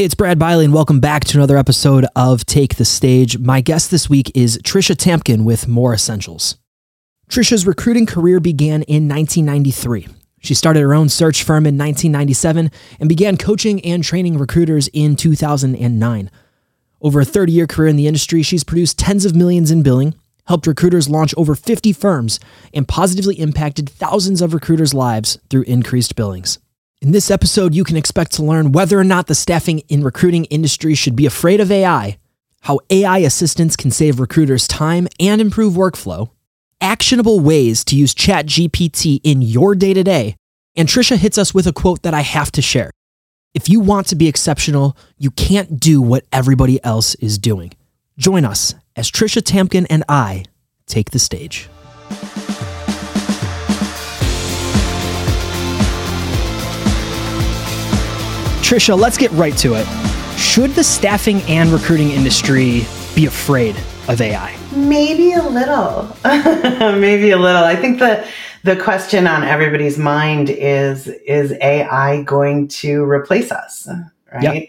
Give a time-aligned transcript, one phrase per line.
[0.00, 3.36] Hey, it's Brad Bialy, and welcome back to another episode of Take the Stage.
[3.36, 6.56] My guest this week is Tricia Tamkin with More Essentials.
[7.28, 10.08] Tricia's recruiting career began in 1993.
[10.38, 15.16] She started her own search firm in 1997 and began coaching and training recruiters in
[15.16, 16.30] 2009.
[17.02, 20.14] Over a 30 year career in the industry, she's produced tens of millions in billing,
[20.46, 22.40] helped recruiters launch over 50 firms,
[22.72, 26.58] and positively impacted thousands of recruiters' lives through increased billings.
[27.02, 30.44] In this episode, you can expect to learn whether or not the staffing in recruiting
[30.46, 32.18] industry should be afraid of AI,
[32.60, 36.28] how AI assistants can save recruiters time and improve workflow,
[36.78, 40.36] actionable ways to use ChatGPT in your day to day,
[40.76, 42.90] and Tricia hits us with a quote that I have to share.
[43.54, 47.72] If you want to be exceptional, you can't do what everybody else is doing.
[48.18, 50.44] Join us as Tricia Tamkin and I
[50.84, 51.70] take the stage.
[58.70, 59.84] Tricia, let's get right to it.
[60.38, 63.74] Should the staffing and recruiting industry be afraid
[64.06, 64.56] of AI?
[64.76, 66.16] Maybe a little.
[66.96, 67.64] Maybe a little.
[67.64, 68.24] I think the
[68.62, 73.88] the question on everybody's mind is is AI going to replace us,
[74.32, 74.40] right?
[74.40, 74.68] Yep.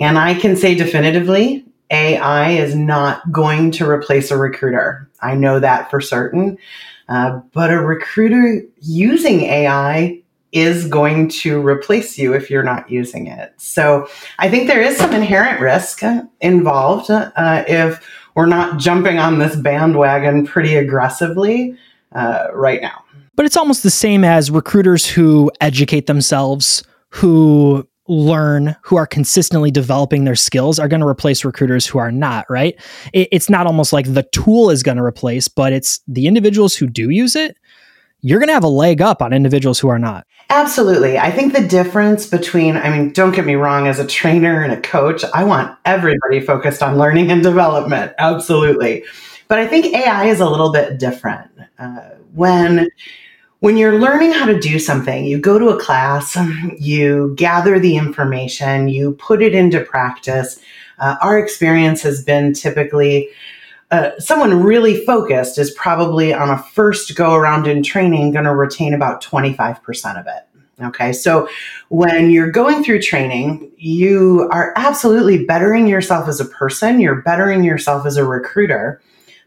[0.00, 5.06] And I can say definitively AI is not going to replace a recruiter.
[5.20, 6.56] I know that for certain.
[7.10, 10.22] Uh, but a recruiter using AI
[10.54, 13.52] is going to replace you if you're not using it.
[13.56, 16.02] So I think there is some inherent risk
[16.40, 21.76] involved uh, if we're not jumping on this bandwagon pretty aggressively
[22.12, 23.04] uh, right now.
[23.34, 29.72] But it's almost the same as recruiters who educate themselves, who learn, who are consistently
[29.72, 32.76] developing their skills are going to replace recruiters who are not, right?
[33.12, 36.86] it's not almost like the tool is going to replace, but it's the individuals who
[36.86, 37.56] do use it
[38.24, 40.26] you're going to have a leg up on individuals who are not.
[40.54, 41.18] Absolutely.
[41.18, 44.72] I think the difference between, I mean, don't get me wrong, as a trainer and
[44.72, 48.12] a coach, I want everybody focused on learning and development.
[48.18, 49.04] Absolutely.
[49.48, 51.50] But I think AI is a little bit different.
[51.76, 52.02] Uh,
[52.34, 52.88] when
[53.58, 56.36] when you're learning how to do something, you go to a class,
[56.78, 60.60] you gather the information, you put it into practice.
[61.00, 63.28] Uh, our experience has been typically
[63.94, 68.54] uh, someone really focused is probably on a first go around in training going to
[68.54, 70.84] retain about 25% of it.
[70.84, 71.48] Okay, so
[71.90, 77.62] when you're going through training, you are absolutely bettering yourself as a person, you're bettering
[77.62, 79.00] yourself as a recruiter.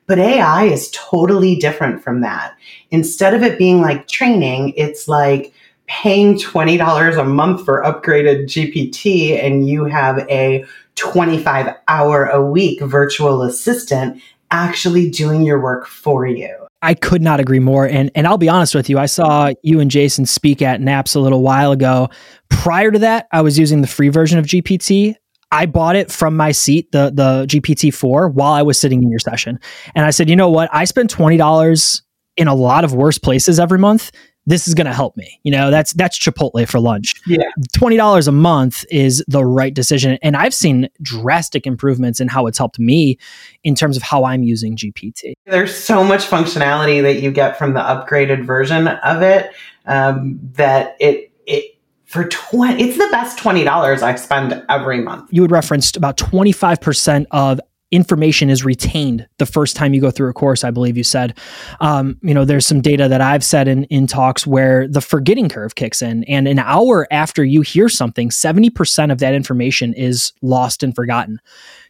[0.05, 2.55] But AI is totally different from that.
[2.91, 5.51] Instead of it being like training, it's like
[5.87, 10.65] paying $20 a month for upgraded GPT and you have a
[10.95, 14.21] 25 hour a week virtual assistant
[14.51, 16.67] actually doing your work for you.
[16.81, 17.87] I could not agree more.
[17.87, 21.15] And and I'll be honest with you, I saw you and Jason speak at NAPS
[21.15, 22.09] a little while ago.
[22.49, 25.15] Prior to that, I was using the free version of GPT.
[25.51, 29.09] I bought it from my seat, the the GPT four, while I was sitting in
[29.09, 29.59] your session.
[29.95, 30.69] And I said, you know what?
[30.71, 32.03] I spend twenty dollars
[32.35, 34.11] in a lot of worse places every month
[34.47, 35.39] this is going to help me.
[35.43, 37.13] You know, that's that's Chipotle for lunch.
[37.27, 37.43] Yeah.
[37.77, 42.57] $20 a month is the right decision and I've seen drastic improvements in how it's
[42.57, 43.19] helped me
[43.63, 45.33] in terms of how I'm using GPT.
[45.45, 49.51] There's so much functionality that you get from the upgraded version of it
[49.85, 53.67] um, that it it for 20 it's the best $20
[54.01, 55.29] I spend every month.
[55.31, 57.59] You had referenced about 25% of
[57.91, 61.37] information is retained the first time you go through a course i believe you said.
[61.79, 65.47] Um, you know there's some data that i've said in, in talks where the forgetting
[65.47, 70.33] curve kicks in and an hour after you hear something 70% of that information is
[70.41, 71.39] lost and forgotten.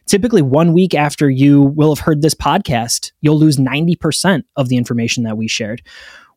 [0.06, 4.76] Typically one week after you will have heard this podcast you'll lose 90% of the
[4.76, 5.82] information that we shared.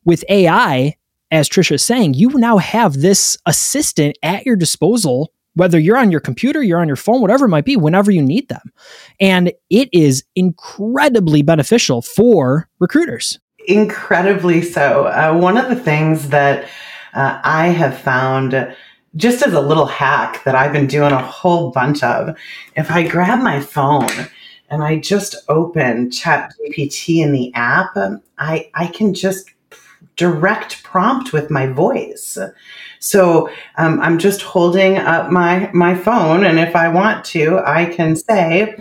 [0.04, 0.96] With ai
[1.30, 6.10] as tricia is saying you now have this assistant at your disposal whether you're on
[6.10, 8.72] your computer, you're on your phone, whatever it might be, whenever you need them.
[9.20, 13.38] And it is incredibly beneficial for recruiters.
[13.66, 15.06] Incredibly so.
[15.06, 16.64] Uh, one of the things that
[17.14, 18.74] uh, I have found
[19.16, 22.36] just as a little hack that I've been doing a whole bunch of,
[22.76, 24.08] if I grab my phone
[24.70, 27.90] and I just open Chat GPT in the app,
[28.38, 29.50] I, I can just
[30.16, 32.38] direct prompt with my voice.
[33.02, 37.86] So um, I'm just holding up my my phone, and if I want to, I
[37.86, 38.76] can say,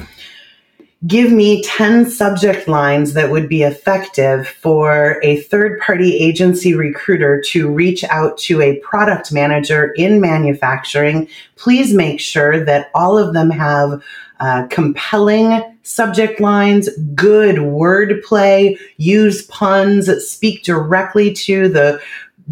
[1.08, 7.42] "Give me ten subject lines that would be effective for a third party agency recruiter
[7.48, 11.28] to reach out to a product manager in manufacturing.
[11.56, 14.04] Please make sure that all of them have."
[14.40, 22.02] Uh, compelling subject lines, good wordplay, use puns, speak directly to the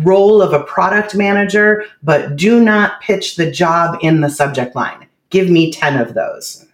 [0.03, 5.07] role of a product manager, but do not pitch the job in the subject line.
[5.29, 6.65] Give me 10 of those.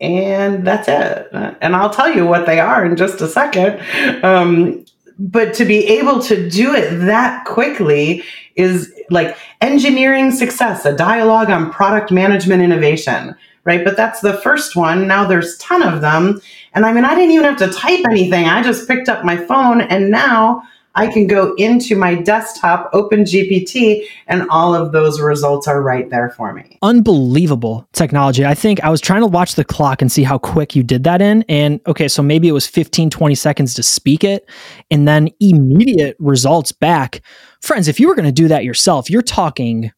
[0.00, 1.28] And that's it.
[1.60, 3.80] And I'll tell you what they are in just a second.
[4.24, 4.84] Um,
[5.18, 8.22] but to be able to do it that quickly
[8.54, 13.34] is like engineering success, a dialogue on product management innovation,
[13.64, 13.84] right?
[13.84, 15.08] But that's the first one.
[15.08, 16.40] Now there's 10 of them.
[16.74, 18.46] And I mean, I didn't even have to type anything.
[18.46, 20.62] I just picked up my phone and now
[20.98, 26.10] I can go into my desktop, open GPT, and all of those results are right
[26.10, 26.76] there for me.
[26.82, 28.44] Unbelievable technology.
[28.44, 31.04] I think I was trying to watch the clock and see how quick you did
[31.04, 31.44] that in.
[31.48, 34.50] And okay, so maybe it was 15, 20 seconds to speak it
[34.90, 37.22] and then immediate results back.
[37.62, 39.92] Friends, if you were going to do that yourself, you're talking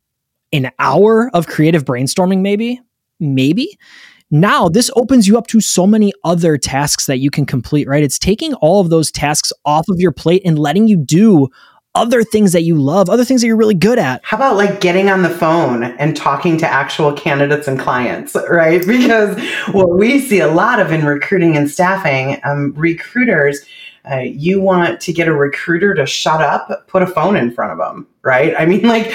[0.53, 2.79] an hour of creative brainstorming, maybe,
[3.19, 3.79] maybe.
[4.31, 8.03] Now, this opens you up to so many other tasks that you can complete, right?
[8.03, 11.49] It's taking all of those tasks off of your plate and letting you do
[11.97, 14.21] other things that you love, other things that you're really good at.
[14.25, 18.87] How about like getting on the phone and talking to actual candidates and clients, right?
[18.87, 19.41] Because
[19.73, 23.65] what we see a lot of in recruiting and staffing, um, recruiters
[24.11, 27.73] uh, you want to get a recruiter to shut up, put a phone in front
[27.73, 28.55] of them, right?
[28.59, 29.13] I mean, like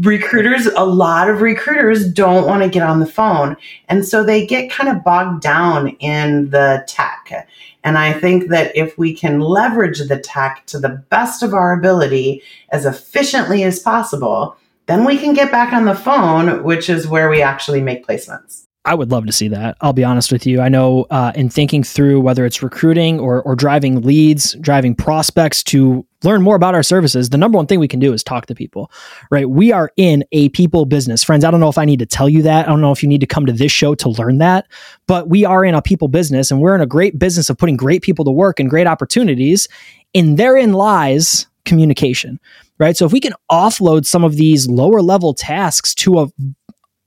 [0.00, 3.56] recruiters, a lot of recruiters don't want to get on the phone.
[3.88, 7.48] And so they get kind of bogged down in the tech.
[7.84, 11.72] And I think that if we can leverage the tech to the best of our
[11.72, 17.08] ability as efficiently as possible, then we can get back on the phone, which is
[17.08, 18.67] where we actually make placements.
[18.84, 19.76] I would love to see that.
[19.80, 20.60] I'll be honest with you.
[20.60, 25.62] I know uh, in thinking through whether it's recruiting or, or driving leads, driving prospects
[25.64, 28.46] to learn more about our services, the number one thing we can do is talk
[28.46, 28.90] to people,
[29.30, 29.50] right?
[29.50, 31.22] We are in a people business.
[31.22, 32.66] Friends, I don't know if I need to tell you that.
[32.66, 34.66] I don't know if you need to come to this show to learn that,
[35.06, 37.76] but we are in a people business and we're in a great business of putting
[37.76, 39.68] great people to work and great opportunities.
[40.14, 42.40] And therein lies communication,
[42.78, 42.96] right?
[42.96, 46.28] So if we can offload some of these lower level tasks to a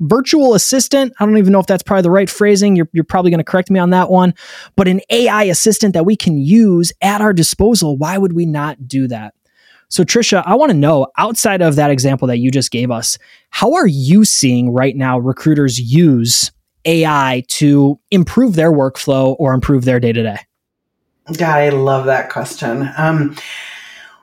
[0.02, 1.14] virtual assistant.
[1.20, 2.76] I don't even know if that's probably the right phrasing.
[2.76, 4.34] You're, you're probably going to correct me on that one.
[4.76, 8.88] But an AI assistant that we can use at our disposal, why would we not
[8.88, 9.34] do that?
[9.90, 13.18] So, Tricia, I want to know outside of that example that you just gave us,
[13.50, 16.52] how are you seeing right now recruiters use
[16.86, 20.38] AI to improve their workflow or improve their day to day?
[21.38, 22.90] God, I love that question.
[22.98, 23.36] Um,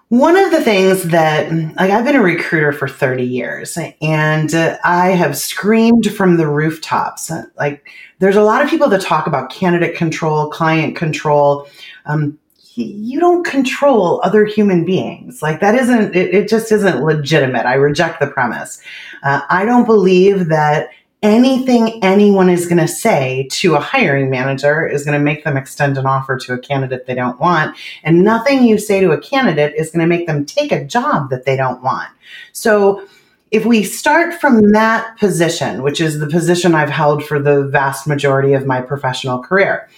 [0.09, 4.79] one of the things that, like, I've been a recruiter for 30 years and uh,
[4.83, 7.31] I have screamed from the rooftops.
[7.59, 7.87] Like,
[8.19, 11.69] there's a lot of people that talk about candidate control, client control.
[12.07, 12.39] Um,
[12.75, 15.43] you don't control other human beings.
[15.43, 17.67] Like, that isn't, it, it just isn't legitimate.
[17.67, 18.81] I reject the premise.
[19.23, 20.89] Uh, I don't believe that
[21.23, 25.57] anything anyone is going to say to a hiring manager is going to make them
[25.57, 27.77] extend an offer to a candidate they don't want.
[28.05, 31.31] And nothing you say to a candidate is going to make them take a job
[31.31, 32.09] that they don't want.
[32.53, 33.07] So,
[33.51, 38.07] if we start from that position, which is the position I've held for the vast
[38.07, 39.89] majority of my professional career,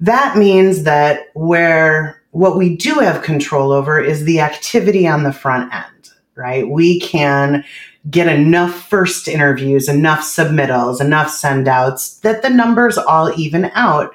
[0.00, 5.32] that means that where what we do have control over is the activity on the
[5.32, 6.68] front end, right?
[6.68, 7.64] We can
[8.10, 14.12] get enough first interviews, enough submittals, enough send outs that the numbers all even out.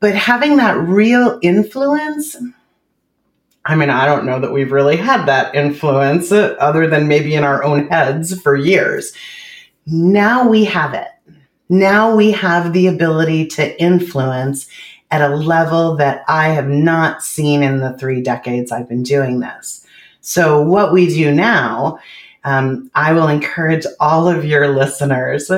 [0.00, 2.36] But having that real influence,
[3.64, 7.34] I mean, I don't know that we've really had that influence uh, other than maybe
[7.34, 9.12] in our own heads for years.
[9.86, 11.08] Now we have it.
[11.68, 14.68] Now we have the ability to influence
[15.10, 19.40] at a level that I have not seen in the three decades I've been doing
[19.40, 19.86] this.
[20.20, 21.98] So, what we do now
[22.44, 25.50] um, I will encourage all of your listeners,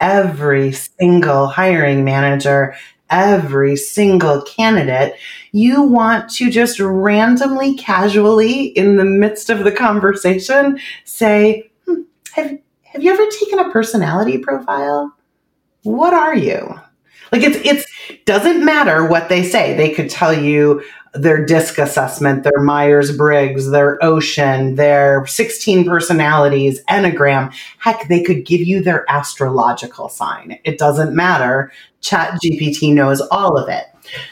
[0.00, 2.74] every single hiring manager,
[3.12, 5.14] every single candidate,
[5.52, 12.00] you want to just randomly, casually, in the midst of the conversation, say, hmm,
[12.32, 15.14] have, have you ever taken a personality profile?
[15.82, 16.80] What are you?
[17.32, 19.74] Like it's it's doesn't matter what they say.
[19.76, 20.82] They could tell you
[21.14, 27.52] their disc assessment, their Myers Briggs, their ocean, their 16 personalities, Enneagram.
[27.78, 30.58] Heck, they could give you their astrological sign.
[30.64, 31.72] It doesn't matter.
[32.00, 33.84] Chat GPT knows all of it.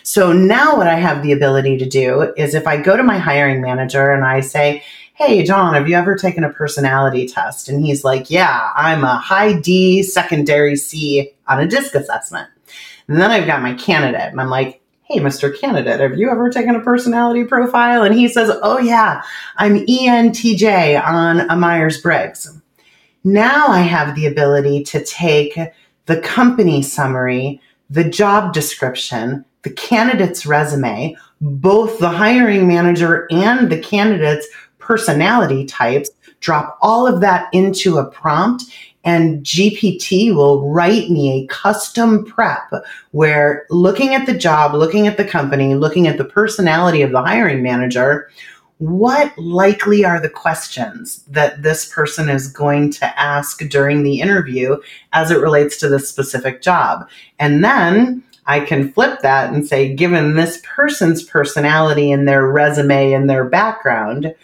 [0.02, 3.18] So now what I have the ability to do is if I go to my
[3.18, 4.82] hiring manager and I say,
[5.14, 7.68] Hey, John, have you ever taken a personality test?
[7.68, 12.48] And he's like, Yeah, I'm a high D, secondary C on a disc assessment.
[13.10, 15.58] And then I've got my candidate and I'm like, Hey, Mr.
[15.58, 18.04] Candidate, have you ever taken a personality profile?
[18.04, 19.22] And he says, Oh, yeah,
[19.56, 22.56] I'm ENTJ on a Myers Briggs.
[23.24, 25.58] Now I have the ability to take
[26.06, 33.80] the company summary, the job description, the candidate's resume, both the hiring manager and the
[33.80, 34.46] candidate's
[34.78, 38.64] personality types, drop all of that into a prompt
[39.04, 42.70] and GPT will write me a custom prep
[43.12, 47.22] where looking at the job, looking at the company, looking at the personality of the
[47.22, 48.30] hiring manager,
[48.78, 54.76] what likely are the questions that this person is going to ask during the interview
[55.12, 57.08] as it relates to this specific job?
[57.38, 63.12] And then I can flip that and say, given this person's personality and their resume
[63.12, 64.34] and their background,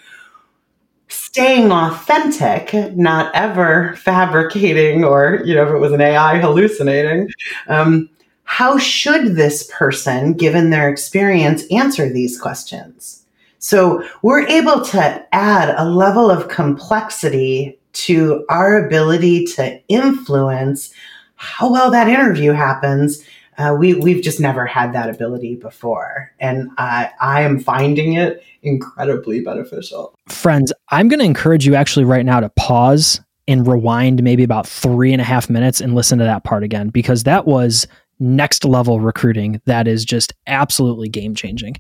[1.37, 7.29] staying authentic, not ever fabricating or, you know, if it was an AI hallucinating,
[7.69, 8.09] um,
[8.45, 13.23] how should this person, given their experience, answer these questions?
[13.59, 20.91] So we're able to add a level of complexity to our ability to influence
[21.35, 23.23] how well that interview happens
[23.59, 28.43] uh, we we've just never had that ability before, and I I am finding it
[28.63, 30.15] incredibly beneficial.
[30.29, 34.67] Friends, I'm going to encourage you actually right now to pause and rewind maybe about
[34.67, 37.87] three and a half minutes and listen to that part again because that was
[38.19, 41.77] next level recruiting that is just absolutely game changing.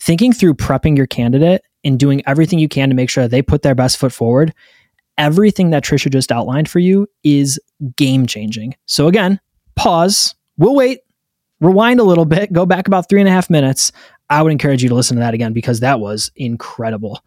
[0.00, 3.62] Thinking through prepping your candidate and doing everything you can to make sure they put
[3.62, 4.54] their best foot forward.
[5.18, 7.60] Everything that Tricia just outlined for you is
[7.96, 8.74] game changing.
[8.86, 9.40] So, again,
[9.76, 10.34] pause.
[10.56, 11.00] We'll wait
[11.60, 13.92] rewind a little bit, go back about three and a half minutes.
[14.30, 17.20] I would encourage you to listen to that again because that was incredible.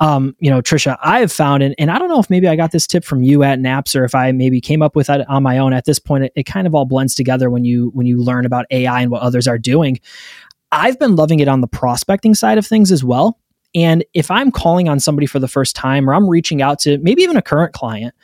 [0.00, 2.56] Um, you know, Tricia, I have found, and, and I don't know if maybe I
[2.56, 5.28] got this tip from you at Naps or if I maybe came up with it
[5.28, 5.74] on my own.
[5.74, 8.46] At this point, it, it kind of all blends together when you when you learn
[8.46, 10.00] about AI and what others are doing.
[10.72, 13.38] I've been loving it on the prospecting side of things as well.
[13.74, 16.98] And if I'm calling on somebody for the first time or I'm reaching out to
[16.98, 18.14] maybe even a current client,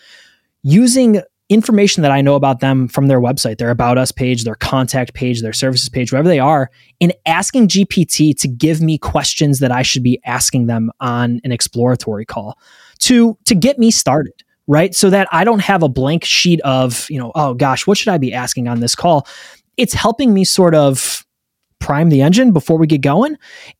[0.63, 1.21] using
[1.55, 5.15] information that I know about them from their website, their about us page, their contact
[5.15, 6.71] page, their services page, wherever they are,
[7.01, 11.53] and asking GPT to give me questions that I should be asking them on an
[11.53, 12.59] exploratory call
[13.01, 14.95] to to get me started, right?
[14.95, 18.13] So that I don't have a blank sheet of, you know, oh gosh, what should
[18.13, 19.27] I be asking on this call?
[19.77, 21.24] It's helping me sort of
[21.79, 23.37] prime the engine before we get going.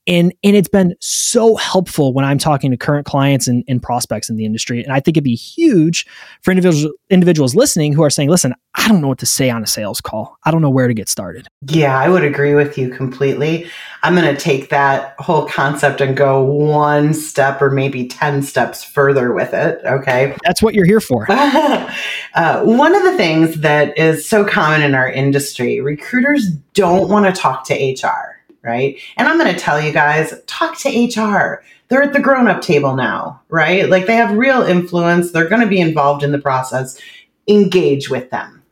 [0.07, 4.29] And and it's been so helpful when I'm talking to current clients and, and prospects
[4.29, 4.83] in the industry.
[4.83, 6.05] And I think it'd be huge
[6.41, 9.63] for individuals individuals listening who are saying, listen, I don't know what to say on
[9.63, 10.37] a sales call.
[10.43, 11.47] I don't know where to get started.
[11.67, 13.69] Yeah, I would agree with you completely.
[14.03, 18.83] I'm going to take that whole concept and go one step or maybe 10 steps
[18.83, 19.81] further with it.
[19.85, 20.35] Okay.
[20.43, 21.25] That's what you're here for.
[21.31, 27.25] uh, one of the things that is so common in our industry, recruiters don't want
[27.25, 28.99] to talk to HR, right?
[29.17, 31.63] And I'm going to tell you guys talk to HR.
[31.87, 33.89] They're at the grown up table now, right?
[33.89, 35.31] Like they have real influence.
[35.31, 36.99] They're going to be involved in the process.
[37.47, 38.63] Engage with them.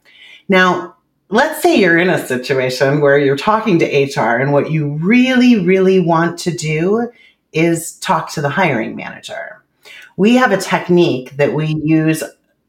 [0.49, 0.95] Now,
[1.29, 5.65] let's say you're in a situation where you're talking to HR and what you really,
[5.65, 7.09] really want to do
[7.53, 9.63] is talk to the hiring manager.
[10.17, 12.23] We have a technique that we use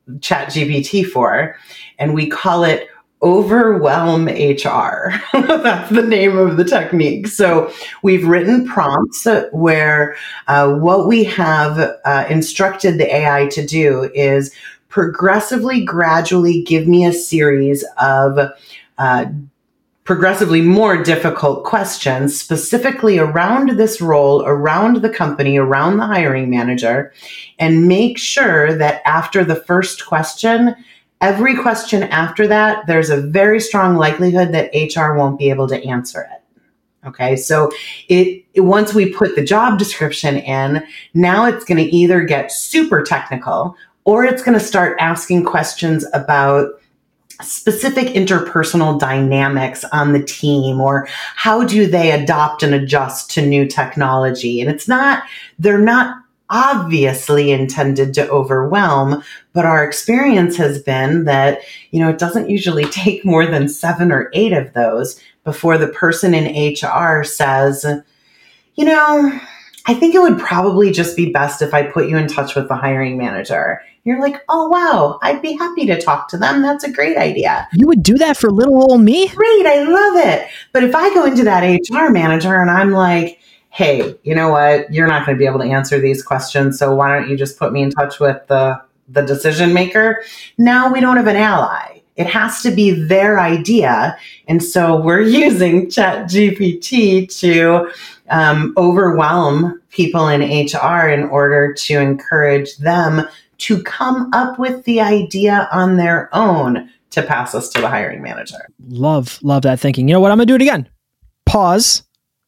[0.09, 1.57] ChatGPT for,
[1.99, 2.88] and we call it
[3.23, 5.14] overwhelm HR.
[5.33, 7.26] That's the name of the technique.
[7.26, 10.14] So we've written prompts where
[10.47, 14.54] uh, what we have uh, instructed the AI to do is
[14.95, 18.39] progressively, gradually give me a series of
[18.97, 19.27] uh,
[20.05, 27.13] progressively more difficult questions specifically around this role, around the company, around the hiring manager,
[27.59, 30.77] and make sure that after the first question,
[31.21, 35.85] every question after that, there's a very strong likelihood that HR won't be able to
[35.85, 37.09] answer it.
[37.09, 37.73] Okay, so
[38.09, 42.53] it, it, once we put the job description in, now it's going to either get
[42.53, 46.80] super technical or it's going to start asking questions about
[47.42, 53.66] specific interpersonal dynamics on the team or how do they adopt and adjust to new
[53.66, 54.61] technology?
[54.61, 55.25] And it's not
[55.58, 56.16] they're not
[56.50, 62.84] obviously intended to overwhelm but our experience has been that you know it doesn't usually
[62.90, 67.87] take more than 7 or 8 of those before the person in HR says
[68.75, 69.40] you know
[69.87, 72.68] I think it would probably just be best if I put you in touch with
[72.68, 76.61] the hiring manager you're like, oh, wow, I'd be happy to talk to them.
[76.61, 77.66] That's a great idea.
[77.73, 79.28] You would do that for little old me?
[79.28, 79.66] Great.
[79.66, 80.46] I love it.
[80.73, 84.92] But if I go into that HR manager and I'm like, hey, you know what?
[84.92, 86.78] You're not going to be able to answer these questions.
[86.78, 90.23] So why don't you just put me in touch with the, the decision maker?
[90.58, 92.02] Now we don't have an ally.
[92.16, 94.16] It has to be their idea.
[94.46, 97.90] And so we're using Chat GPT to
[98.28, 103.26] um, overwhelm people in HR in order to encourage them
[103.58, 108.23] to come up with the idea on their own to pass us to the hiring
[108.23, 108.68] manager.
[108.88, 110.08] Love, love that thinking.
[110.08, 110.32] You know what?
[110.32, 110.88] I'm going to do it again.
[111.46, 112.02] Pause,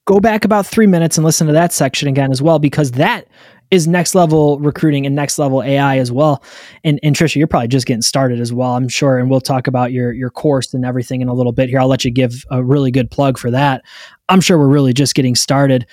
[0.06, 3.28] go back about three minutes and listen to that section again as well, because that
[3.70, 6.42] is next level recruiting and next level AI as well.
[6.84, 9.18] And, and Tricia, you're probably just getting started as well, I'm sure.
[9.18, 11.80] And we'll talk about your your course and everything in a little bit here.
[11.80, 13.84] I'll let you give a really good plug for that.
[14.28, 15.86] I'm sure we're really just getting started.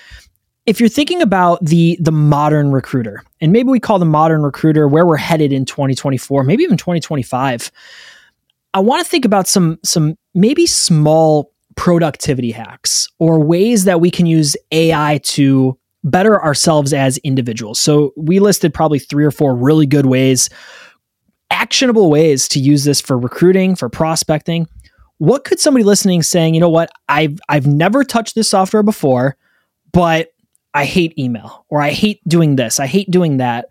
[0.65, 4.87] If you're thinking about the the modern recruiter, and maybe we call the modern recruiter
[4.87, 7.71] where we're headed in 2024, maybe even 2025,
[8.73, 14.11] I want to think about some some maybe small productivity hacks or ways that we
[14.11, 17.79] can use AI to better ourselves as individuals.
[17.79, 20.49] So we listed probably three or four really good ways,
[21.49, 24.67] actionable ways to use this for recruiting, for prospecting.
[25.17, 29.37] What could somebody listening saying, you know what, I've I've never touched this software before,
[29.91, 30.32] but
[30.73, 33.69] I hate email or I hate doing this, I hate doing that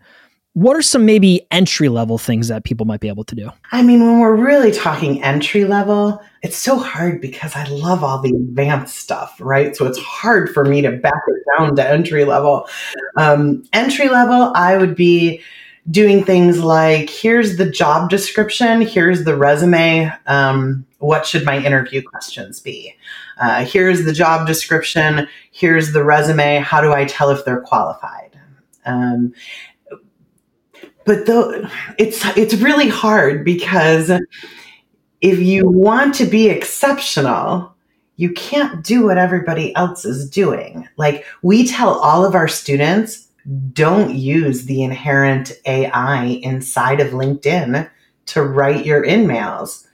[0.53, 3.49] what are some maybe entry level things that people might be able to do?
[3.71, 8.21] I mean, when we're really talking entry level, it's so hard because I love all
[8.21, 9.75] the advanced stuff, right?
[9.75, 12.67] So it's hard for me to back it down to entry level.
[13.17, 15.41] Um, entry level, I would be
[15.91, 20.11] doing things like here's the job description, here's the resume.
[20.27, 22.95] Um, what should my interview questions be?
[23.41, 26.59] Uh, here's the job description, here's the resume.
[26.59, 28.39] How do I tell if they're qualified?
[28.85, 29.33] Um,
[31.05, 34.09] but though it's it's really hard because
[35.21, 37.73] if you want to be exceptional
[38.15, 43.27] you can't do what everybody else is doing like we tell all of our students
[43.73, 47.89] don't use the inherent ai inside of linkedin
[48.25, 49.87] to write your in-mails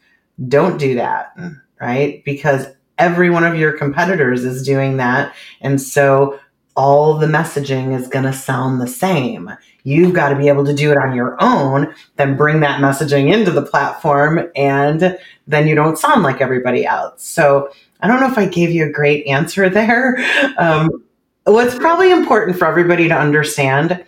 [0.48, 1.36] don't do that
[1.82, 6.40] right because every one of your competitors is doing that and so
[6.80, 9.52] all the messaging is going to sound the same.
[9.84, 13.34] You've got to be able to do it on your own, then bring that messaging
[13.34, 17.28] into the platform, and then you don't sound like everybody else.
[17.28, 20.18] So I don't know if I gave you a great answer there.
[20.58, 21.04] Um,
[21.52, 24.04] what's probably important for everybody to understand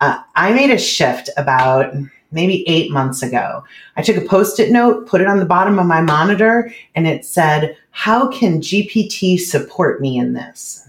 [0.00, 1.94] uh, I made a shift about
[2.30, 3.64] maybe eight months ago.
[3.96, 7.06] I took a post it note, put it on the bottom of my monitor, and
[7.06, 10.86] it said, How can GPT support me in this?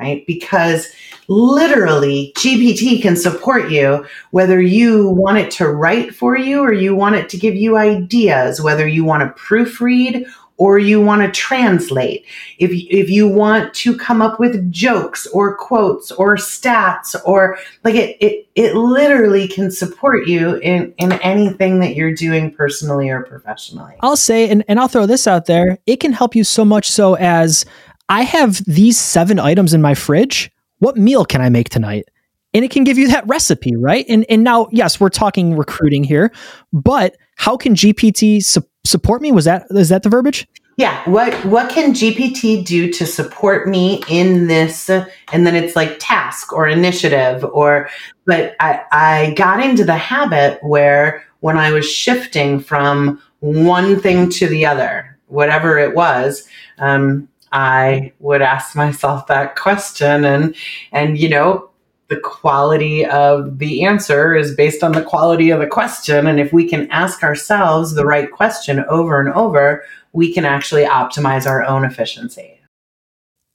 [0.00, 0.26] right?
[0.26, 0.92] Because
[1.28, 6.94] literally GPT can support you whether you want it to write for you or you
[6.94, 10.24] want it to give you ideas, whether you want to proofread
[10.60, 12.26] or you want to translate.
[12.58, 17.94] If, if you want to come up with jokes or quotes or stats or like
[17.94, 23.22] it, it, it literally can support you in, in anything that you're doing personally or
[23.22, 23.94] professionally.
[24.00, 26.90] I'll say, and, and I'll throw this out there, it can help you so much
[26.90, 27.64] so as
[28.10, 30.50] I have these seven items in my fridge.
[30.80, 32.04] What meal can I make tonight?
[32.52, 34.04] And it can give you that recipe, right?
[34.08, 36.32] And and now, yes, we're talking recruiting here,
[36.72, 39.32] but how can GPT su- support me?
[39.32, 40.46] Was that is that the verbiage?
[40.76, 41.08] Yeah.
[41.08, 44.88] What what can GPT do to support me in this?
[44.88, 47.88] And then it's like task or initiative or.
[48.26, 54.30] But I I got into the habit where when I was shifting from one thing
[54.30, 56.46] to the other, whatever it was,
[56.78, 60.54] um, I would ask myself that question and
[60.92, 61.69] and you know
[62.10, 66.52] the quality of the answer is based on the quality of the question and if
[66.52, 71.64] we can ask ourselves the right question over and over we can actually optimize our
[71.64, 72.60] own efficiency.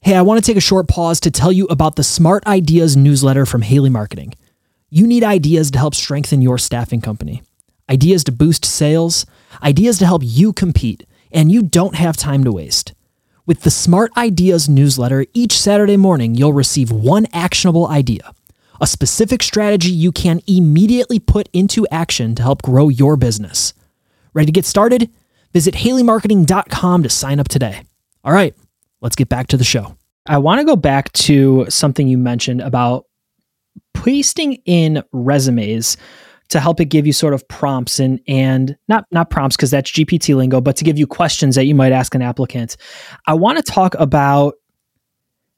[0.02, 2.96] Hey, I want to take a short pause to tell you about the Smart Ideas
[2.96, 4.34] newsletter from Haley Marketing.
[4.90, 7.42] You need ideas to help strengthen your staffing company,
[7.90, 9.26] ideas to boost sales,
[9.64, 12.94] ideas to help you compete, and you don't have time to waste.
[13.48, 18.34] With the Smart Ideas newsletter, each Saturday morning you'll receive one actionable idea,
[18.82, 23.74] a specific strategy you can immediately put into action to help grow your business.
[24.34, 25.10] Ready to get started?
[25.54, 27.84] Visit haleymarketing.com to sign up today.
[28.24, 28.54] All right,
[29.02, 29.96] let's get back to the show.
[30.28, 33.06] I want to go back to something you mentioned about
[33.94, 35.98] pasting in resumes
[36.50, 39.92] to help it give you sort of prompts and and not not prompts because that's
[39.92, 42.78] GPT lingo, but to give you questions that you might ask an applicant.
[43.28, 44.56] I want to talk about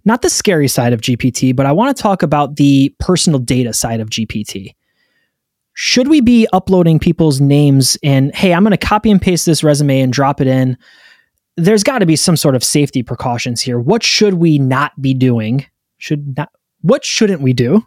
[0.08, 3.74] not the scary side of GPT, but I want to talk about the personal data
[3.74, 4.74] side of GPT.
[5.74, 9.63] Should we be uploading people's names and hey, I'm going to copy and paste this
[9.63, 10.78] resume and drop it in?
[11.58, 13.80] There's got to be some sort of safety precautions here.
[13.80, 15.65] What should we not be doing?
[15.98, 16.50] Should not
[16.82, 17.86] what shouldn't we do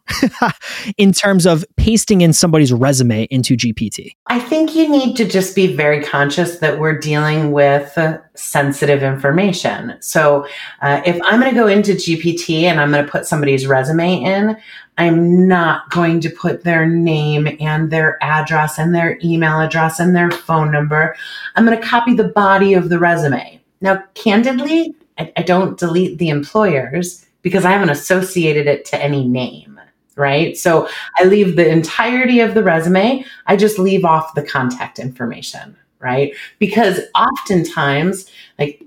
[0.98, 4.12] in terms of pasting in somebody's resume into GPT?
[4.26, 7.96] I think you need to just be very conscious that we're dealing with
[8.35, 9.96] sensitive information.
[10.00, 10.46] So
[10.83, 14.22] uh, if I'm going to go into GPT and I'm going to put somebody's resume
[14.22, 14.57] in,
[14.98, 20.14] I'm not going to put their name and their address and their email address and
[20.14, 21.16] their phone number.
[21.55, 23.61] I'm going to copy the body of the resume.
[23.81, 29.26] Now, candidly, I, I don't delete the employers because I haven't associated it to any
[29.26, 29.81] name.
[30.16, 30.57] right?
[30.57, 35.76] So I leave the entirety of the resume, I just leave off the contact information,
[35.98, 36.35] right?
[36.59, 38.85] Because oftentimes, like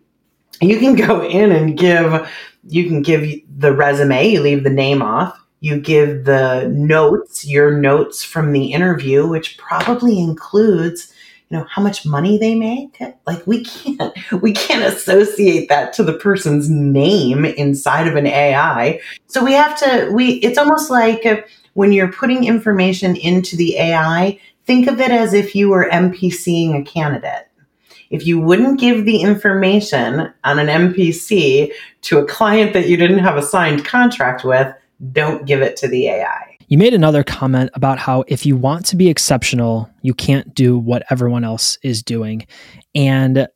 [0.61, 2.29] you can go in and give
[2.65, 7.77] you can give the resume, you leave the name off, you give the notes, your
[7.77, 11.12] notes from the interview, which probably includes
[11.53, 12.99] know how much money they make?
[13.25, 18.99] Like we can't we can't associate that to the person's name inside of an ai
[19.27, 24.39] so we have to we it's almost like when you're putting information into the ai
[24.65, 27.47] think of it as if you were mpcing a candidate.
[28.09, 33.19] If you wouldn't give the information on an mpc to a client that you didn't
[33.19, 34.73] have a signed contract with
[35.11, 38.83] don't give it to the ai you made another comment about how if you want
[38.83, 42.47] to be exceptional, you can't do what everyone else is doing.
[42.95, 43.47] And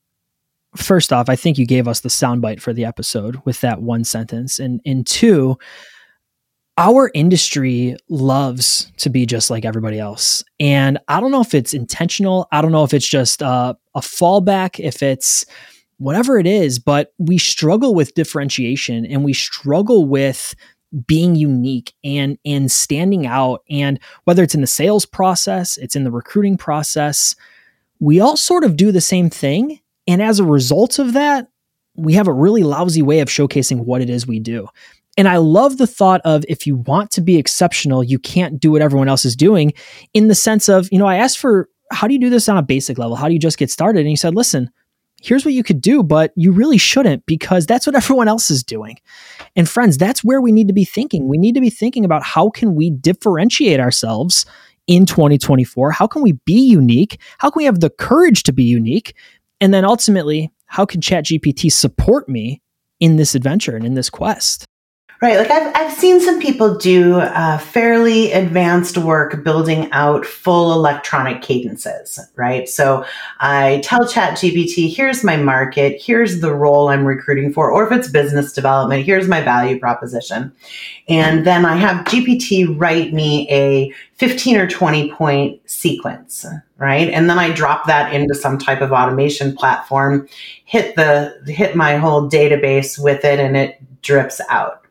[0.75, 4.03] first off, I think you gave us the soundbite for the episode with that one
[4.03, 4.59] sentence.
[4.59, 5.57] And and two,
[6.77, 10.43] our industry loves to be just like everybody else.
[10.59, 12.47] And I don't know if it's intentional.
[12.51, 15.43] I don't know if it's just uh, a fallback, if it's
[15.97, 20.53] whatever it is, but we struggle with differentiation and we struggle with
[21.05, 23.63] being unique and and standing out.
[23.69, 27.35] And whether it's in the sales process it's in the recruiting process
[27.99, 29.79] we all sort of do the same thing.
[30.07, 31.47] And as a result of that
[31.95, 34.67] we have a really lousy way of showcasing what it is we do.
[35.17, 38.71] And i love the thought of if you want to be exceptional you can't do
[38.71, 39.73] what everyone else is doing
[40.13, 42.57] in the sense of you know i asked for how do you do this on
[42.57, 43.15] a basic level?
[43.15, 44.01] How do you just get started?
[44.01, 44.69] And he said listen
[45.21, 48.63] here's what you could do, but you really shouldn't because that's what everyone else is
[48.63, 48.97] doing.
[49.55, 51.27] And friends, that's where we need to be thinking.
[51.27, 54.45] We need to be thinking about how can we differentiate ourselves
[54.87, 55.91] in 2024?
[55.91, 57.19] How can we be unique?
[57.39, 59.15] How can we have the courage to be unique?
[59.59, 62.61] And then ultimately, how can ChatGPT support me
[62.99, 64.65] in this adventure and in this quest?
[65.19, 65.37] Right.
[65.37, 71.41] Like I've, I've seen some people do uh, fairly advanced work building out full electronic
[71.41, 72.69] cadences, right?
[72.69, 73.03] So
[73.39, 78.11] I tell ChatGPT, here's my market, here's the role I'm recruiting for, or if it's
[78.11, 80.51] business development, here's my value proposition.
[81.09, 86.45] And then I have GPT write me a 15 or 20 point sequence,
[86.77, 87.09] right?
[87.09, 90.29] And then I drop that into some type of automation platform,
[90.65, 94.83] hit the, hit my whole database with it, and it drips out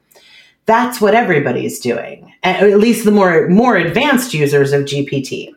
[0.67, 5.55] that's what everybody's doing, at least the more more advanced users of GPT.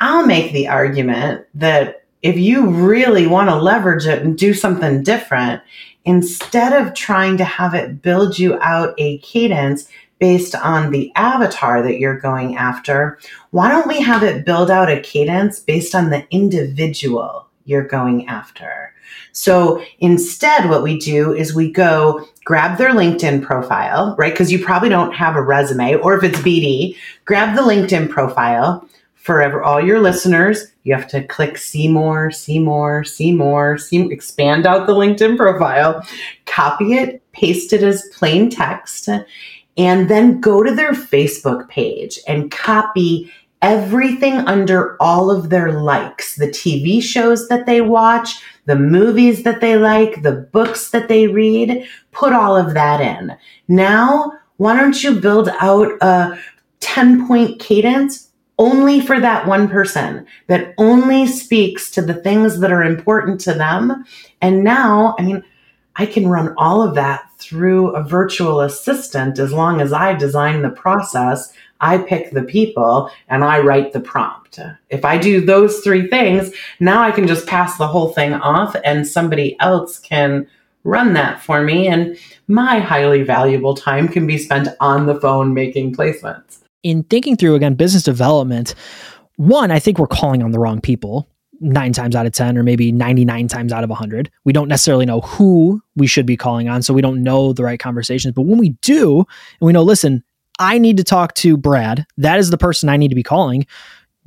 [0.00, 5.02] I'll make the argument that if you really want to leverage it and do something
[5.02, 5.62] different,
[6.04, 9.88] instead of trying to have it build you out a cadence
[10.18, 13.18] based on the avatar that you're going after,
[13.50, 18.26] why don't we have it build out a cadence based on the individual you're going
[18.26, 18.94] after?
[19.32, 24.32] So instead, what we do is we go grab their LinkedIn profile, right?
[24.32, 28.86] Because you probably don't have a resume, or if it's BD, grab the LinkedIn profile.
[29.14, 34.10] For all your listeners, you have to click see more, see more, see more, see,
[34.10, 36.04] expand out the LinkedIn profile,
[36.46, 39.08] copy it, paste it as plain text,
[39.76, 43.30] and then go to their Facebook page and copy
[43.62, 49.60] everything under all of their likes the TV shows that they watch, the movies that
[49.60, 53.36] they like, the books that they read, put all of that in.
[53.68, 56.38] Now, why don't you build out a
[56.80, 62.72] 10 point cadence only for that one person that only speaks to the things that
[62.72, 64.04] are important to them?
[64.40, 65.44] And now, I mean,
[65.96, 70.62] I can run all of that through a virtual assistant as long as I design
[70.62, 74.58] the process I pick the people and I write the prompt.
[74.88, 78.76] If I do those three things, now I can just pass the whole thing off
[78.84, 80.46] and somebody else can
[80.84, 81.86] run that for me.
[81.86, 82.16] And
[82.48, 86.58] my highly valuable time can be spent on the phone making placements.
[86.82, 88.74] In thinking through again business development,
[89.36, 91.28] one, I think we're calling on the wrong people
[91.60, 94.30] nine times out of 10, or maybe 99 times out of 100.
[94.44, 96.82] We don't necessarily know who we should be calling on.
[96.82, 98.34] So we don't know the right conversations.
[98.34, 100.24] But when we do, and we know, listen,
[100.60, 102.06] I need to talk to Brad.
[102.18, 103.66] That is the person I need to be calling,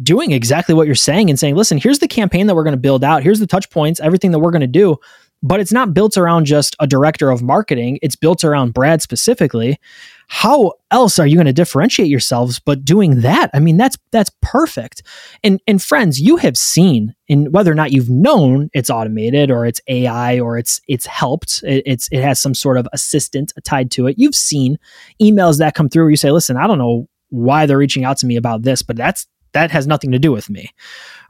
[0.02, 2.78] doing exactly what you're saying and saying, listen, here's the campaign that we're going to
[2.78, 3.24] build out.
[3.24, 4.98] Here's the touch points, everything that we're going to do.
[5.44, 8.00] But it's not built around just a director of marketing.
[8.02, 9.80] It's built around Brad specifically
[10.28, 13.50] how else are you going to differentiate yourselves but doing that?
[13.54, 15.04] I mean that's that's perfect.
[15.44, 19.66] And and friends you have seen in whether or not you've known it's automated or
[19.66, 23.92] it's ai or it's it's helped it, it's it has some sort of assistant tied
[23.92, 24.16] to it.
[24.18, 24.78] You've seen
[25.22, 28.18] emails that come through where you say listen i don't know why they're reaching out
[28.18, 30.70] to me about this but that's that has nothing to do with me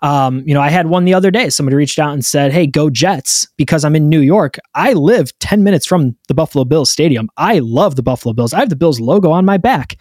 [0.02, 1.50] Um, you know, I had one the other day.
[1.50, 4.60] Somebody reached out and said, Hey, go Jets because I'm in New York.
[4.76, 7.30] I live 10 minutes from the Buffalo Bills Stadium.
[7.38, 8.54] I love the Buffalo Bills.
[8.54, 9.98] I have the Bills logo on my back.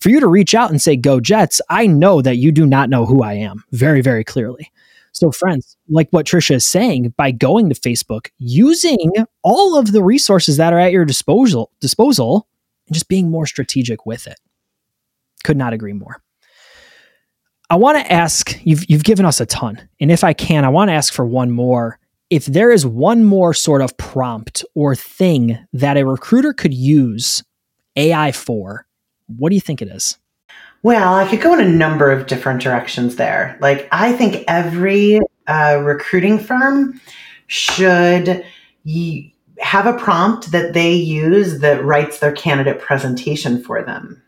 [0.00, 2.90] For you to reach out and say, Go Jets, I know that you do not
[2.90, 4.72] know who I am very, very clearly.
[5.12, 9.12] So, friends, like what Tricia is saying, by going to Facebook, using
[9.44, 12.48] all of the resources that are at your disposal, disposal,
[12.88, 14.40] and just being more strategic with it.
[15.44, 16.23] Could not agree more.
[17.74, 20.68] I want to ask you've you've given us a ton, and if I can, I
[20.68, 21.98] want to ask for one more.
[22.30, 27.42] If there is one more sort of prompt or thing that a recruiter could use
[27.96, 28.86] AI for,
[29.26, 30.18] what do you think it is?
[30.84, 33.58] Well, I could go in a number of different directions there.
[33.60, 37.00] Like, I think every uh, recruiting firm
[37.48, 38.44] should
[38.86, 44.22] y- have a prompt that they use that writes their candidate presentation for them.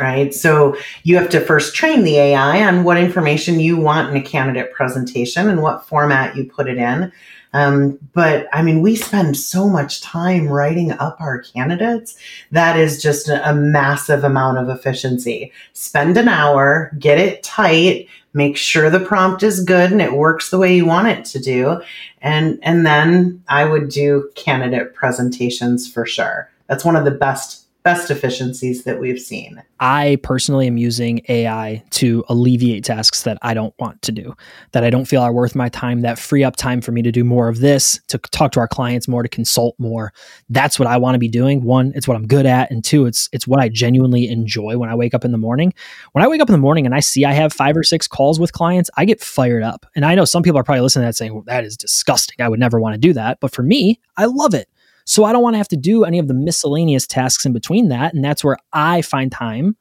[0.00, 0.32] Right.
[0.32, 4.22] So you have to first train the AI on what information you want in a
[4.22, 7.12] candidate presentation and what format you put it in.
[7.52, 12.16] Um, but I mean, we spend so much time writing up our candidates.
[12.50, 15.52] That is just a, massive amount of efficiency.
[15.74, 20.48] Spend an hour, get it tight, make sure the prompt is good and it works
[20.48, 21.82] the way you want it to do.
[22.22, 26.48] And, and then I would do candidate presentations for sure.
[26.68, 29.62] That's one of the best best efficiencies that we've seen.
[29.80, 34.34] I personally am using AI to alleviate tasks that I don't want to do,
[34.72, 37.10] that I don't feel are worth my time, that free up time for me to
[37.10, 40.12] do more of this, to talk to our clients more, to consult more.
[40.50, 41.62] That's what I want to be doing.
[41.62, 44.90] One, it's what I'm good at, and two, it's it's what I genuinely enjoy when
[44.90, 45.72] I wake up in the morning.
[46.12, 48.06] When I wake up in the morning and I see I have 5 or 6
[48.08, 49.86] calls with clients, I get fired up.
[49.96, 52.36] And I know some people are probably listening to that saying, well, that is disgusting.
[52.40, 54.68] I would never want to do that." But for me, I love it
[55.10, 57.88] so I don't want to have to do any of the miscellaneous tasks in between
[57.88, 58.14] that.
[58.14, 59.76] And that's where I find time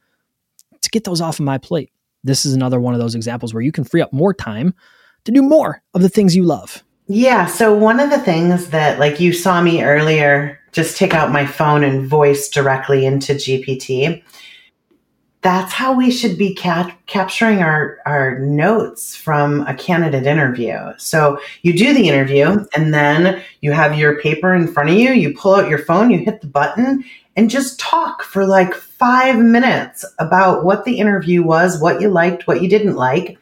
[0.82, 1.92] to get those off of my plate.
[2.24, 4.74] This is another one of those examples where you can free up more time
[5.26, 6.84] to do more of the things you love.
[7.06, 7.46] Yeah.
[7.46, 11.46] So one of the things that, like you saw me earlier, just take out my
[11.46, 14.24] phone and voice directly into GPT
[15.42, 20.78] that's how we should be cap- capturing our, our notes from a candidate interview.
[20.98, 25.12] So you do the interview and then you have your paper in front of you,
[25.12, 27.06] you pull out your phone, you hit the button
[27.38, 32.48] and just talk for like five minutes about what the interview was, what you liked,
[32.48, 33.38] what you didn't like.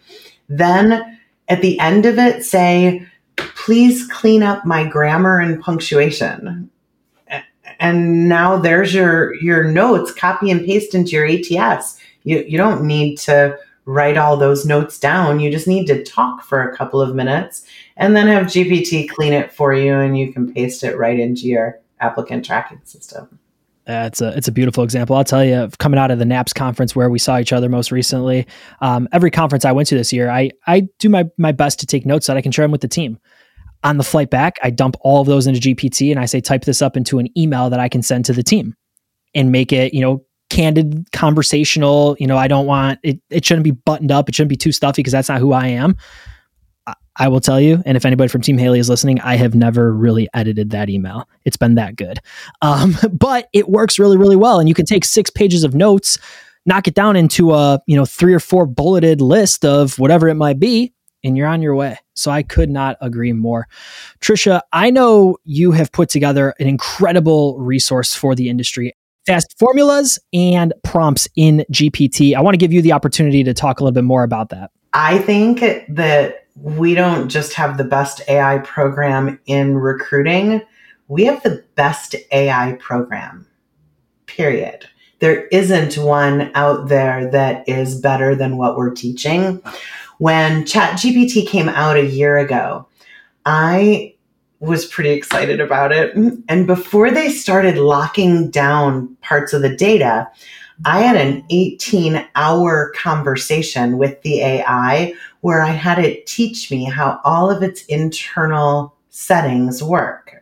[0.49, 3.07] Then at the end of it, say,
[3.37, 6.69] please clean up my grammar and punctuation
[7.79, 11.27] and now there's your your notes copy and paste into your
[11.59, 15.39] ats you you don't need to write all those notes down.
[15.39, 19.33] You just need to talk for a couple of minutes and then have gpt clean
[19.33, 23.39] it for you and you can paste it right into your applicant tracking system.
[23.87, 25.15] Uh, it's a it's a beautiful example.
[25.15, 27.89] I'll tell you, coming out of the NAPS conference where we saw each other most
[27.89, 28.45] recently,
[28.81, 31.85] um, every conference I went to this year, I I do my my best to
[31.85, 33.17] take notes that I can share them with the team
[33.87, 36.65] on the flight back, I dump all of those into GPT and I say, type
[36.65, 38.75] this up into an email that I can send to the team
[39.33, 42.17] and make it, you know, candid, conversational.
[42.19, 44.27] You know, I don't want it, it shouldn't be buttoned up.
[44.27, 45.95] It shouldn't be too stuffy because that's not who I am.
[46.85, 49.55] I, I will tell you, and if anybody from Team Haley is listening, I have
[49.55, 51.29] never really edited that email.
[51.45, 52.19] It's been that good.
[52.61, 54.59] Um, but it works really, really well.
[54.59, 56.17] And you can take six pages of notes,
[56.65, 60.35] knock it down into a, you know, three or four bulleted list of whatever it
[60.35, 60.93] might be,
[61.27, 61.97] and you're on your way.
[62.15, 63.67] So I could not agree more.
[64.21, 68.93] Tricia, I know you have put together an incredible resource for the industry.
[69.25, 72.33] Fast formulas and prompts in GPT.
[72.33, 74.71] I want to give you the opportunity to talk a little bit more about that.
[74.93, 75.59] I think
[75.89, 80.61] that we don't just have the best AI program in recruiting,
[81.09, 83.47] we have the best AI program,
[84.25, 84.87] period.
[85.19, 89.61] There isn't one out there that is better than what we're teaching
[90.17, 92.87] when ChatGPT came out a year ago,
[93.45, 94.15] I
[94.59, 96.15] was pretty excited about it.
[96.15, 100.27] And before they started locking down parts of the data,
[100.85, 106.85] I had an 18 hour conversation with the AI where I had it teach me
[106.85, 110.36] how all of its internal settings work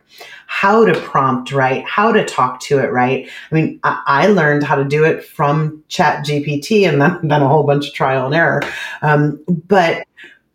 [0.46, 3.28] how to prompt right, how to talk to it right.
[3.50, 7.42] I mean, I, I learned how to do it from Chat GPT and then, then
[7.42, 8.62] a whole bunch of trial and error.
[9.02, 10.06] Um, but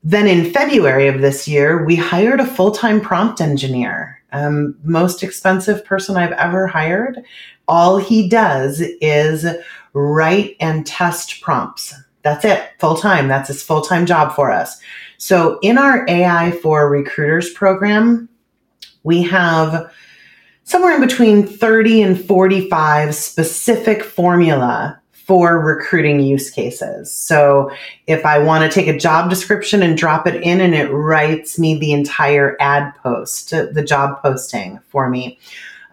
[0.04, 5.23] then in February of this year, we hired a full time prompt engineer, um, most
[5.23, 7.21] expensive person I've ever hired.
[7.67, 9.45] All he does is
[9.93, 11.93] write and test prompts.
[12.23, 13.27] That's it, full time.
[13.27, 14.80] That's his full time job for us.
[15.17, 18.27] So in our AI for recruiters program,
[19.04, 19.92] we have
[20.64, 27.12] somewhere in between 30 and 45 specific formula for recruiting use cases.
[27.12, 27.72] So
[28.08, 31.58] if I want to take a job description and drop it in and it writes
[31.58, 35.40] me the entire ad post, the job posting for me.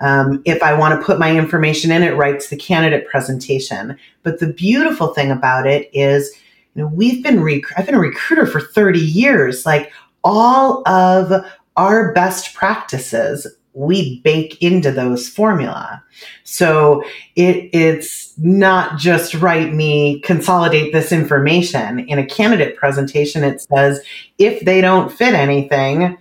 [0.00, 3.96] Um, if I want to put my information in, it writes the candidate presentation.
[4.22, 6.32] But the beautiful thing about it is,
[6.74, 9.66] you know, we've been rec- I've been a recruiter for 30 years.
[9.66, 9.92] Like
[10.24, 11.44] all of
[11.78, 16.02] our best practices we bake into those formula.
[16.42, 17.04] So
[17.36, 23.44] it, it's not just write me consolidate this information in a candidate presentation.
[23.44, 24.00] It says
[24.38, 26.18] if they don't fit anything,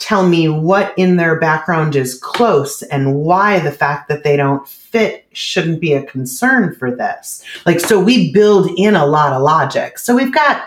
[0.00, 4.66] tell me what in their background is close and why the fact that they don't
[4.68, 7.44] fit shouldn't be a concern for this.
[7.64, 9.98] Like, so we build in a lot of logic.
[9.98, 10.64] So we've got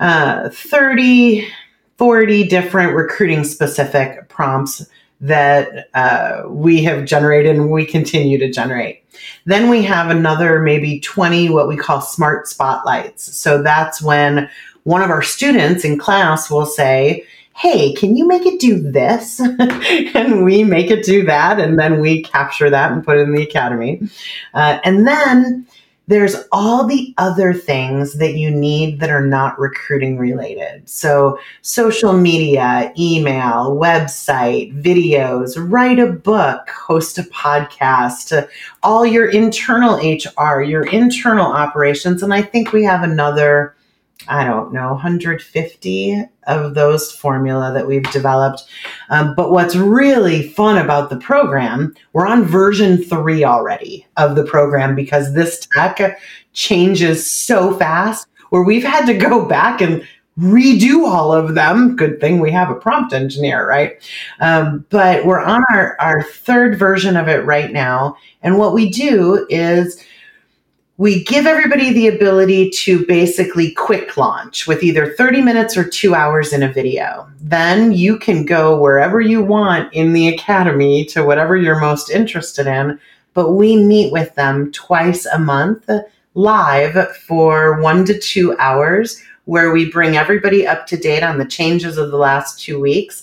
[0.00, 1.46] uh, 30,
[1.98, 4.86] 40 different recruiting specific prompts
[5.20, 9.04] that uh, we have generated and we continue to generate.
[9.46, 13.36] Then we have another maybe 20 what we call smart spotlights.
[13.36, 14.48] So that's when
[14.84, 19.40] one of our students in class will say, Hey, can you make it do this?
[20.14, 21.58] and we make it do that.
[21.58, 24.00] And then we capture that and put it in the academy.
[24.54, 25.66] Uh, and then
[26.08, 30.88] there's all the other things that you need that are not recruiting related.
[30.88, 38.48] So, social media, email, website, videos, write a book, host a podcast,
[38.82, 42.22] all your internal HR, your internal operations.
[42.22, 43.76] And I think we have another
[44.26, 48.64] I don't know, 150 of those formula that we've developed.
[49.10, 54.44] Um, but what's really fun about the program, we're on version three already of the
[54.44, 56.20] program because this tech
[56.52, 60.02] changes so fast where we've had to go back and
[60.38, 61.96] redo all of them.
[61.96, 64.00] Good thing we have a prompt engineer, right?
[64.40, 68.16] Um, but we're on our, our third version of it right now.
[68.42, 70.02] And what we do is
[70.98, 76.12] we give everybody the ability to basically quick launch with either 30 minutes or two
[76.12, 77.30] hours in a video.
[77.40, 82.66] Then you can go wherever you want in the academy to whatever you're most interested
[82.66, 82.98] in.
[83.32, 85.88] But we meet with them twice a month
[86.34, 91.46] live for one to two hours, where we bring everybody up to date on the
[91.46, 93.22] changes of the last two weeks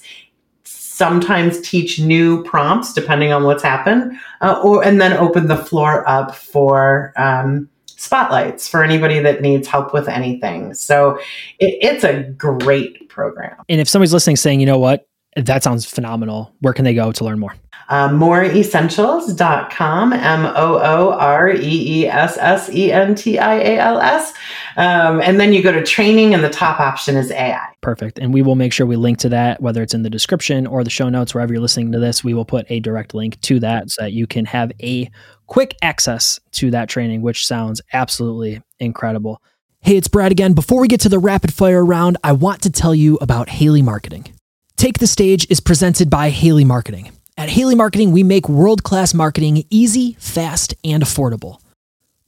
[0.96, 6.08] sometimes teach new prompts depending on what's happened, uh, or and then open the floor
[6.08, 10.74] up for um, spotlights for anybody that needs help with anything.
[10.74, 11.18] So
[11.60, 13.58] it, it's a great program.
[13.68, 15.06] And if somebody's listening, saying, you know what,
[15.36, 16.54] that sounds phenomenal.
[16.62, 17.56] Where can they go to learn more?
[17.88, 23.80] Uh, mooreessentials.com, M O O R E E S S E N T I A
[23.80, 24.34] L S.
[24.78, 27.68] Um, and then you go to training, and the top option is AI.
[27.82, 28.20] Perfect.
[28.20, 30.84] And we will make sure we link to that, whether it's in the description or
[30.84, 33.60] the show notes, wherever you're listening to this, we will put a direct link to
[33.60, 35.10] that so that you can have a
[35.48, 39.42] quick access to that training, which sounds absolutely incredible.
[39.82, 40.54] Hey, it's Brad again.
[40.54, 43.84] Before we get to the rapid fire round, I want to tell you about Haley
[43.84, 44.26] Marketing.
[44.78, 47.12] Take the Stage is presented by Haley Marketing.
[47.38, 51.60] At Haley Marketing, we make world class marketing easy, fast, and affordable.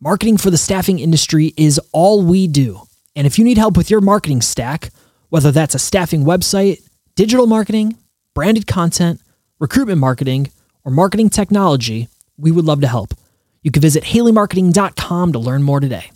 [0.02, 2.82] Marketing for the staffing industry is all we do.
[3.16, 4.90] And if you need help with your marketing stack,
[5.30, 6.82] whether that's a staffing website,
[7.16, 7.96] digital marketing,
[8.34, 9.22] branded content,
[9.60, 10.52] recruitment marketing,
[10.84, 13.14] or marketing technology, we would love to help.
[13.64, 16.12] You can visit haleymarketing.com to learn more today.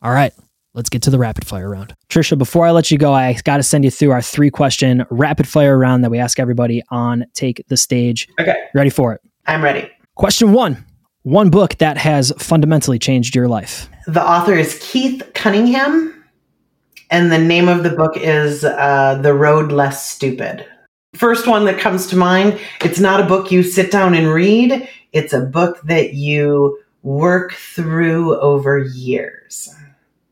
[0.00, 0.32] All right,
[0.74, 1.94] let's get to the rapid fire round.
[2.08, 5.04] Tricia, before I let you go, I got to send you through our three question
[5.10, 8.28] rapid fire round that we ask everybody on Take the Stage.
[8.38, 8.54] Okay.
[8.74, 9.20] Ready for it?
[9.46, 9.90] I'm ready.
[10.14, 10.84] Question one
[11.22, 13.88] One book that has fundamentally changed your life.
[14.06, 16.24] The author is Keith Cunningham,
[17.10, 20.66] and the name of the book is uh, The Road Less Stupid.
[21.14, 24.88] First one that comes to mind, it's not a book you sit down and read,
[25.12, 29.74] it's a book that you work through over years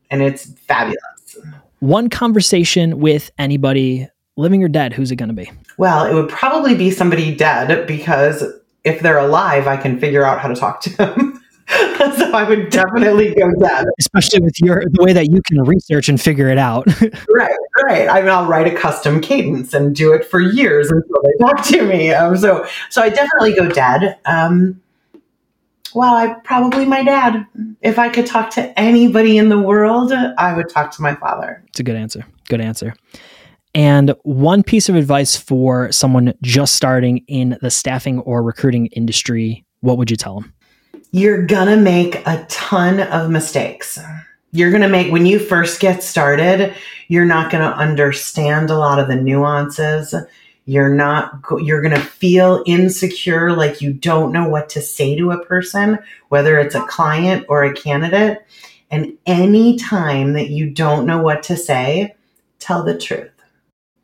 [0.09, 1.37] and it's fabulous.
[1.79, 5.49] One conversation with anybody, living or dead, who's it going to be?
[5.77, 8.43] Well, it would probably be somebody dead because
[8.83, 11.41] if they're alive, I can figure out how to talk to them.
[11.69, 13.85] so I would definitely go dead.
[13.99, 16.87] Especially with your the way that you can research and figure it out.
[17.29, 18.09] right, right.
[18.09, 21.63] I mean, I'll write a custom cadence and do it for years until they talk
[21.65, 22.11] to me.
[22.11, 24.17] Um, so, so I definitely go dead.
[24.25, 24.81] Um,
[25.93, 27.45] well, I probably my dad.
[27.81, 31.63] If I could talk to anybody in the world, I would talk to my father.
[31.67, 32.25] It's a good answer.
[32.47, 32.93] Good answer.
[33.75, 39.65] And one piece of advice for someone just starting in the staffing or recruiting industry,
[39.81, 40.53] what would you tell them?
[41.11, 43.99] You're gonna make a ton of mistakes.
[44.51, 46.73] You're gonna make, when you first get started,
[47.07, 50.15] you're not gonna understand a lot of the nuances
[50.69, 55.31] You're not, you're going to feel insecure, like you don't know what to say to
[55.31, 55.97] a person,
[56.27, 58.45] whether it's a client or a candidate.
[58.91, 62.15] And any time that you don't know what to say,
[62.59, 63.31] tell the truth.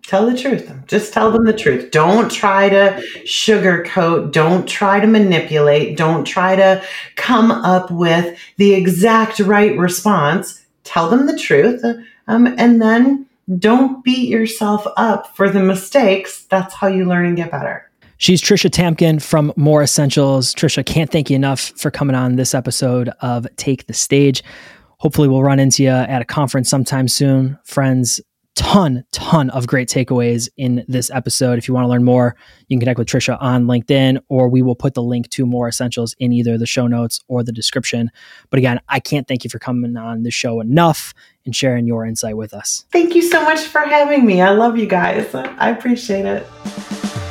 [0.08, 0.72] Tell the truth.
[0.88, 1.92] Just tell them the truth.
[1.92, 4.32] Don't try to sugarcoat.
[4.32, 5.98] Don't try to manipulate.
[5.98, 6.84] Don't try to
[7.16, 10.66] come up with the exact right response.
[10.84, 11.84] Tell them the truth.
[12.28, 13.28] Um, and then
[13.58, 16.46] don't beat yourself up for the mistakes.
[16.46, 17.90] That's how you learn and get better.
[18.18, 20.54] She's Tricia Tamkin from Moore Essentials.
[20.56, 24.44] Tricia, can't thank you enough for coming on this episode of Take the Stage.
[25.00, 27.60] Hopefully, we'll run into you at a conference sometime soon.
[27.66, 28.22] Friends,
[28.56, 31.58] ton, ton of great takeaways in this episode.
[31.58, 32.36] If you want to learn more,
[32.68, 35.68] you can connect with Tricia on LinkedIn, or we will put the link to Moore
[35.68, 38.10] Essentials in either the show notes or the description.
[38.50, 41.14] But again, I can't thank you for coming on the show enough
[41.46, 42.86] and sharing your insight with us.
[42.92, 44.42] Thank you so much for having me.
[44.42, 45.34] I love you guys.
[45.36, 47.25] I appreciate it.